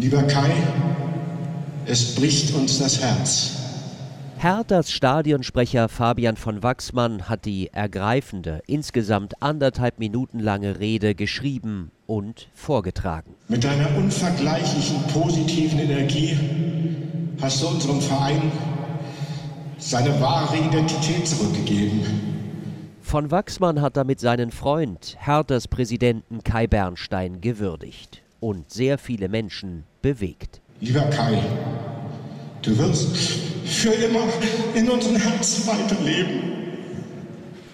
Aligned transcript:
Lieber 0.00 0.22
Kai, 0.22 0.52
es 1.84 2.14
bricht 2.14 2.54
uns 2.54 2.78
das 2.78 3.00
Herz. 3.00 3.56
Herthas 4.36 4.92
Stadionsprecher 4.92 5.88
Fabian 5.88 6.36
von 6.36 6.62
Wachsmann 6.62 7.28
hat 7.28 7.46
die 7.46 7.72
ergreifende, 7.72 8.62
insgesamt 8.68 9.42
anderthalb 9.42 9.98
Minuten 9.98 10.38
lange 10.38 10.78
Rede 10.78 11.16
geschrieben 11.16 11.90
und 12.06 12.48
vorgetragen. 12.54 13.34
Mit 13.48 13.64
deiner 13.64 13.96
unvergleichlichen 13.96 15.02
positiven 15.12 15.80
Energie 15.80 16.38
hast 17.40 17.60
du 17.60 17.66
unserem 17.66 18.00
Verein 18.00 18.52
seine 19.78 20.20
wahre 20.20 20.58
Identität 20.58 21.26
zurückgegeben. 21.26 22.02
Von 23.02 23.32
Wachsmann 23.32 23.80
hat 23.80 23.96
damit 23.96 24.20
seinen 24.20 24.52
Freund, 24.52 25.16
Herthas 25.18 25.66
Präsidenten 25.66 26.44
Kai 26.44 26.68
Bernstein, 26.68 27.40
gewürdigt 27.40 28.22
und 28.40 28.70
sehr 28.70 28.98
viele 28.98 29.28
Menschen 29.28 29.84
bewegt. 30.02 30.60
Lieber 30.80 31.02
Kai, 31.10 31.42
Du 32.62 32.76
wirst 32.76 33.16
für 33.64 33.92
immer 33.92 34.24
in 34.74 34.90
unseren 34.90 35.16
Herzen 35.16 35.66
weiterleben. 35.66 36.42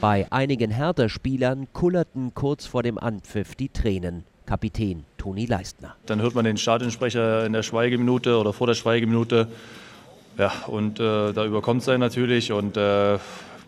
Bei 0.01 0.31
einigen 0.31 0.71
Hertha-Spielern 0.71 1.69
kullerten 1.73 2.35
kurz 2.35 2.67
vor 2.67 2.83
dem 2.83 2.99
Anpfiff 2.99 3.55
die 3.55 3.71
Tränen. 3.71 4.25
Kapitän 4.45 5.05
Toni 5.17 5.47
Leistner. 5.47 5.97
Dann 6.05 6.21
hört 6.21 6.35
man 6.35 6.45
den 6.45 6.59
Stadionsprecher 6.59 7.47
in 7.47 7.55
der 7.55 7.63
Schweigeminute 7.63 8.37
oder 8.37 8.53
vor 8.53 8.67
der 8.67 8.75
Schweigeminute. 8.75 9.49
Ja, 10.37 10.53
und 10.67 11.01
äh, 11.01 11.33
da 11.33 11.47
überkommt 11.47 11.81
es 11.81 11.89
einen 11.89 12.01
natürlich 12.01 12.53
und 12.53 12.77
äh, 12.77 13.19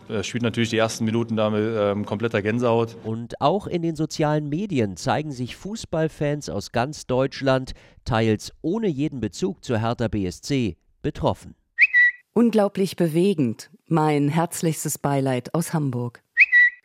er 0.09 0.23
spielt 0.23 0.43
natürlich 0.43 0.69
die 0.69 0.77
ersten 0.77 1.05
Minuten 1.05 1.35
da 1.35 1.49
mit 1.49 1.63
ähm, 1.63 2.05
kompletter 2.05 2.41
Gänsehaut. 2.41 2.95
Und 3.03 3.41
auch 3.41 3.67
in 3.67 3.81
den 3.81 3.95
sozialen 3.95 4.49
Medien 4.49 4.97
zeigen 4.97 5.31
sich 5.31 5.55
Fußballfans 5.55 6.49
aus 6.49 6.71
ganz 6.71 7.07
Deutschland, 7.07 7.73
teils 8.05 8.51
ohne 8.61 8.87
jeden 8.87 9.19
Bezug 9.19 9.63
zur 9.63 9.79
Hertha 9.79 10.07
BSC, 10.07 10.77
betroffen. 11.01 11.55
Unglaublich 12.33 12.95
bewegend. 12.95 13.69
Mein 13.87 14.29
herzlichstes 14.29 14.97
Beileid 14.97 15.53
aus 15.53 15.73
Hamburg. 15.73 16.21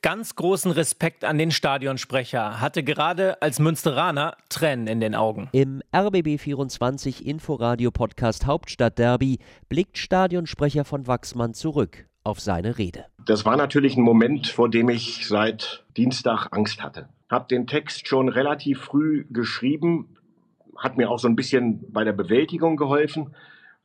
Ganz 0.01 0.35
großen 0.35 0.73
Respekt 0.73 1.25
an 1.25 1.39
den 1.39 1.53
Stadionsprecher, 1.53 2.61
hatte 2.61 2.83
gerade 2.83 3.41
als 3.41 3.61
Münsteraner 3.61 4.37
Tränen 4.49 4.89
in 4.89 4.99
den 4.99 5.15
Augen. 5.15 5.49
Im 5.53 5.81
RBB24 5.93 7.23
Inforadio 7.23 7.93
Podcast 7.93 8.47
Hauptstadtderby 8.47 9.39
blickt 9.69 9.99
Stadionsprecher 9.99 10.85
von 10.85 11.07
Wachsmann 11.07 11.55
zurück 11.55 12.09
auf 12.25 12.41
seine 12.41 12.79
Rede. 12.79 13.07
Das 13.25 13.45
war 13.45 13.57
natürlich 13.57 13.97
ein 13.97 14.03
Moment, 14.03 14.49
vor 14.49 14.69
dem 14.69 14.89
ich 14.89 15.27
seit 15.27 15.85
Dienstag 15.97 16.49
Angst 16.51 16.83
hatte. 16.83 17.09
Hab 17.31 17.49
den 17.49 17.67
Text 17.67 18.09
schon 18.09 18.29
relativ 18.29 18.81
früh 18.81 19.25
geschrieben, 19.31 20.17
hat 20.77 20.97
mir 20.97 21.11
auch 21.11 21.19
so 21.19 21.29
ein 21.29 21.37
bisschen 21.37 21.93
bei 21.93 22.05
der 22.05 22.13
Bewältigung 22.13 22.77
geholfen 22.77 23.35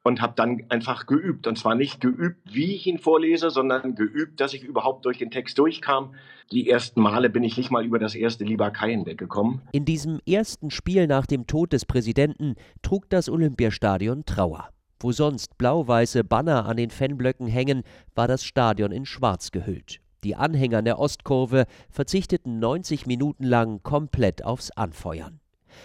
und 0.04 0.22
habe 0.22 0.34
dann 0.36 0.64
einfach 0.70 1.06
geübt. 1.06 1.48
Und 1.48 1.58
zwar 1.58 1.76
nicht 1.76 2.02
geübt, 2.02 2.40
wie 2.54 2.74
ich 2.76 2.88
ihn 2.88 2.98
vorlese, 2.98 3.50
sondern 3.50 3.94
geübt, 3.94 4.40
dass 4.40 4.54
ich 4.54 4.64
überhaupt 4.64 5.06
durch 5.06 5.18
den 5.18 5.32
Text 5.32 5.58
durchkam. 5.60 6.16
Die 6.52 6.70
ersten 6.70 7.02
Male 7.02 7.30
bin 7.30 7.44
ich 7.44 7.58
nicht 7.58 7.72
mal 7.72 7.86
über 7.86 8.00
das 8.00 8.16
erste 8.16 8.46
Lieber 8.46 8.72
Kai 8.72 8.92
hinweggekommen. 8.92 9.62
In 9.74 9.86
diesem 9.86 10.20
ersten 10.26 10.72
Spiel 10.72 11.08
nach 11.08 11.26
dem 11.26 11.46
Tod 11.46 11.74
des 11.74 11.86
Präsidenten 11.86 12.56
trug 12.82 13.10
das 13.10 13.30
Olympiastadion 13.30 14.26
Trauer. 14.26 14.70
Wo 15.00 15.12
sonst 15.12 15.58
blau-weiße 15.58 16.24
Banner 16.24 16.66
an 16.66 16.78
den 16.78 16.90
Fanblöcken 16.90 17.48
hängen, 17.48 17.84
war 18.16 18.28
das 18.28 18.44
Stadion 18.44 18.92
in 18.92 19.06
Schwarz 19.06 19.52
gehüllt. 19.52 20.00
Die 20.24 20.36
Anhänger 20.36 20.82
der 20.82 20.98
Ostkurve 20.98 21.66
verzichteten 21.90 22.60
90 22.60 23.06
Minuten 23.06 23.44
lang 23.44 23.84
komplett 23.84 24.44
aufs 24.44 24.72
Anfeuern. 24.72 25.40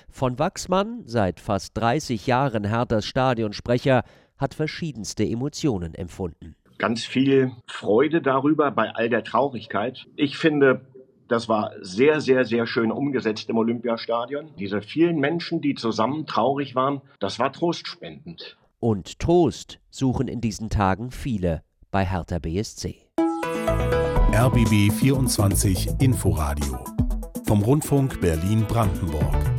Von 0.08 0.38
Wachsmann, 0.38 1.02
seit 1.04 1.40
fast 1.40 1.76
30 1.76 2.26
Jahren 2.26 2.64
Herthas 2.64 3.04
Stadionsprecher, 3.04 4.04
hat 4.38 4.54
verschiedenste 4.54 5.24
Emotionen 5.24 5.94
empfunden. 5.94 6.56
Ganz 6.78 7.04
viel 7.04 7.52
Freude 7.66 8.22
darüber 8.22 8.70
bei 8.70 8.90
all 8.94 9.10
der 9.10 9.22
Traurigkeit. 9.22 10.06
Ich 10.16 10.38
finde, 10.38 10.86
das 11.28 11.48
war 11.48 11.72
sehr, 11.80 12.20
sehr, 12.20 12.44
sehr 12.44 12.66
schön 12.66 12.90
umgesetzt 12.90 13.48
im 13.50 13.58
Olympiastadion. 13.58 14.50
Diese 14.58 14.80
vielen 14.80 15.18
Menschen, 15.18 15.60
die 15.60 15.74
zusammen 15.74 16.26
traurig 16.26 16.74
waren, 16.74 17.02
das 17.20 17.38
war 17.38 17.52
trostspendend. 17.52 18.56
Und 18.82 19.20
Trost 19.20 19.78
suchen 19.90 20.26
in 20.26 20.40
diesen 20.40 20.68
Tagen 20.68 21.12
viele 21.12 21.62
bei 21.92 22.04
Hertha 22.04 22.40
BSC. 22.40 22.96
RBB 24.32 24.92
24 24.92 26.00
Inforadio 26.00 26.80
vom 27.46 27.62
Rundfunk 27.62 28.20
Berlin-Brandenburg. 28.20 29.51